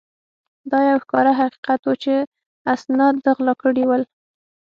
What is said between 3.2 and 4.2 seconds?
ده غلا کړي ول.